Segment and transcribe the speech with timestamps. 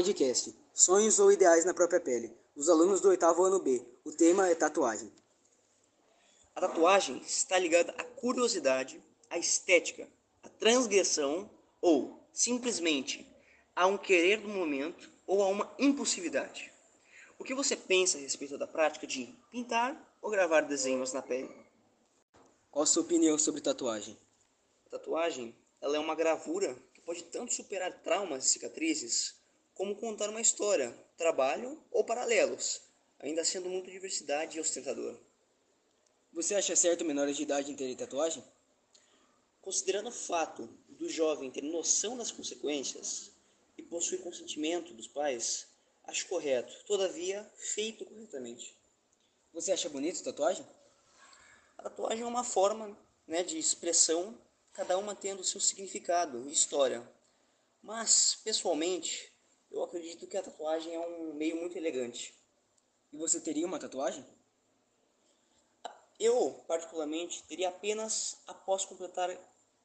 [0.00, 2.34] Podcast Sonhos ou Ideais na Própria Pele.
[2.56, 3.84] Os alunos do oitavo ano B.
[4.02, 5.12] O tema é tatuagem.
[6.54, 10.08] A tatuagem está ligada à curiosidade, à estética,
[10.42, 11.50] à transgressão
[11.82, 13.30] ou, simplesmente,
[13.76, 16.72] a um querer do momento ou a uma impulsividade.
[17.38, 21.54] O que você pensa a respeito da prática de pintar ou gravar desenhos na pele?
[22.70, 24.16] Qual a sua opinião sobre tatuagem?
[24.86, 29.39] A tatuagem ela é uma gravura que pode tanto superar traumas e cicatrizes,
[29.80, 32.82] como contar uma história, trabalho ou paralelos,
[33.18, 35.18] ainda sendo muito diversidade e ostentador.
[36.34, 38.44] Você acha certo menores de idade em terem tatuagem?
[39.62, 43.30] Considerando o fato do jovem ter noção das consequências
[43.78, 45.66] e possuir consentimento dos pais,
[46.04, 48.76] acho correto, todavia feito corretamente.
[49.54, 50.66] Você acha bonito tatuagem?
[51.78, 52.94] A tatuagem é uma forma
[53.26, 54.38] né, de expressão,
[54.74, 57.02] cada uma tendo seu significado e história.
[57.82, 59.29] Mas, pessoalmente,
[59.70, 62.34] eu acredito que a tatuagem é um meio muito elegante.
[63.12, 64.24] E você teria uma tatuagem?
[66.18, 69.30] Eu, particularmente, teria apenas após completar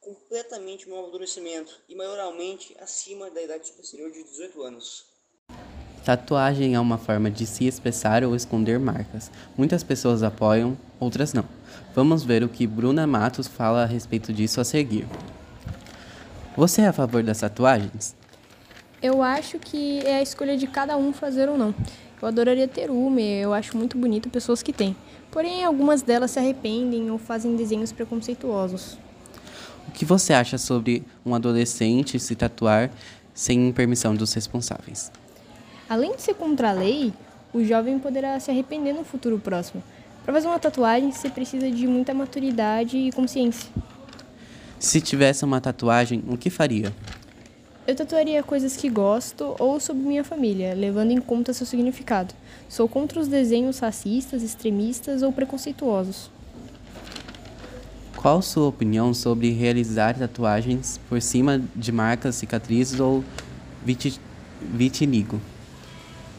[0.00, 5.06] completamente meu amadurecimento e maiormente acima da idade superior de 18 anos.
[6.04, 9.30] Tatuagem é uma forma de se expressar ou esconder marcas.
[9.56, 11.48] Muitas pessoas apoiam, outras não.
[11.94, 15.06] Vamos ver o que Bruna Matos fala a respeito disso a seguir.
[16.56, 18.14] Você é a favor das tatuagens?
[19.02, 21.74] Eu acho que é a escolha de cada um fazer ou não.
[22.20, 24.96] Eu adoraria ter uma, eu acho muito bonito pessoas que têm.
[25.30, 28.96] Porém, algumas delas se arrependem ou fazem desenhos preconceituosos.
[29.86, 32.90] O que você acha sobre um adolescente se tatuar
[33.34, 35.12] sem permissão dos responsáveis?
[35.88, 37.12] Além de ser contra a lei,
[37.52, 39.82] o jovem poderá se arrepender no futuro próximo.
[40.24, 43.70] Para fazer uma tatuagem, você precisa de muita maturidade e consciência.
[44.78, 46.92] Se tivesse uma tatuagem, o que faria?
[47.86, 52.34] Eu tatuaria coisas que gosto ou sobre minha família, levando em conta seu significado.
[52.66, 56.30] Sou contra os desenhos racistas, extremistas ou preconceituosos.
[58.16, 63.22] Qual sua opinião sobre realizar tatuagens por cima de marcas, cicatrizes ou
[63.84, 64.18] viti
[64.62, 65.38] vitiligo?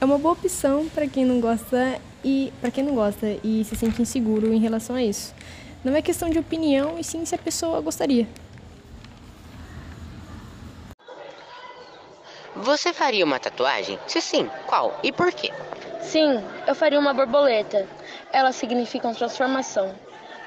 [0.00, 3.76] É uma boa opção para quem não gosta e para quem não gosta e se
[3.76, 5.32] sente inseguro em relação a isso.
[5.84, 8.26] Não é questão de opinião e sim se a pessoa gostaria.
[12.60, 14.00] Você faria uma tatuagem?
[14.08, 15.52] Se sim, qual e por quê?
[16.00, 17.86] Sim, eu faria uma borboleta.
[18.32, 19.94] Elas significam transformação.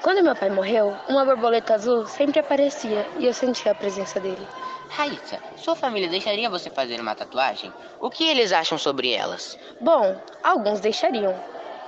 [0.02, 4.46] Quando meu pai morreu, uma borboleta azul sempre aparecia e eu sentia a presença dele.
[4.90, 7.72] Raíssa, sua família deixaria você fazer uma tatuagem?
[7.98, 9.58] O que eles acham sobre elas?
[9.80, 11.34] Bom, alguns deixariam.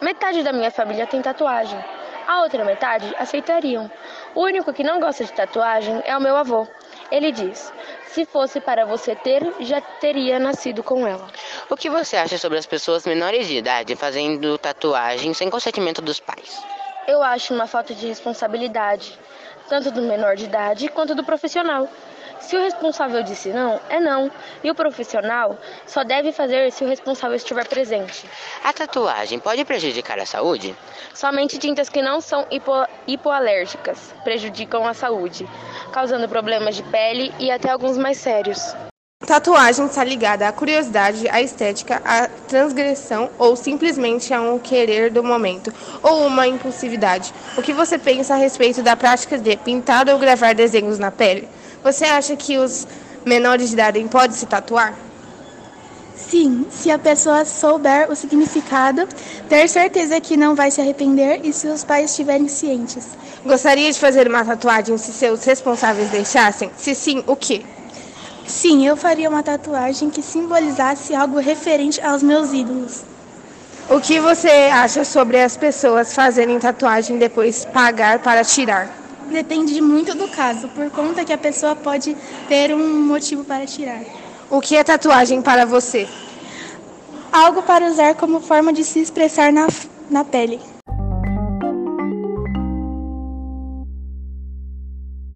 [0.01, 1.79] Metade da minha família tem tatuagem.
[2.27, 3.91] A outra metade aceitariam.
[4.35, 6.67] O único que não gosta de tatuagem é o meu avô.
[7.11, 7.71] Ele diz:
[8.15, 11.27] se fosse para você ter, já teria nascido com ela.
[11.69, 16.21] O que você acha sobre as pessoas menores de idade fazendo tatuagem sem consentimento dos
[16.21, 16.63] pais?
[17.09, 19.19] Eu acho uma falta de responsabilidade,
[19.69, 21.89] tanto do menor de idade quanto do profissional.
[22.47, 24.31] Se o responsável disse não, é não.
[24.63, 28.29] E o profissional só deve fazer se o responsável estiver presente.
[28.63, 30.77] A tatuagem pode prejudicar a saúde?
[31.15, 35.49] Somente tintas que não são hipo hipoalérgicas prejudicam a saúde,
[35.91, 38.75] causando problemas de pele e até alguns mais sérios.
[39.27, 45.25] Tatuagem está ligada à curiosidade, à estética, à transgressão ou simplesmente a um querer do
[45.25, 45.73] momento
[46.03, 47.33] ou uma impulsividade.
[47.57, 51.49] O que você pensa a respeito da prática de pintar ou gravar desenhos na pele?
[51.85, 52.87] Você acha que os
[53.27, 54.95] menores de idade podem se tatuar?
[56.17, 59.07] Sim, se a pessoa souber o significado,
[59.51, 63.09] ter certeza que não vai se arrepender e se os pais estiverem cientes.
[63.45, 66.71] Gostaria de fazer uma tatuagem se seus responsáveis deixassem?
[66.75, 67.67] Se sim, o que?
[68.47, 73.03] Sim, eu faria uma tatuagem que simbolizasse algo referente aos meus ídolos.
[73.91, 79.04] O que você acha sobre as pessoas fazerem tatuagem e depois pagar para tirar?
[79.31, 82.17] Depende muito do caso, por conta que a pessoa pode
[82.49, 84.03] ter um motivo para tirar.
[84.51, 86.09] O que é tatuagem para você?
[87.33, 89.67] Algo para usar como forma de se expressar na,
[90.11, 90.61] na pele.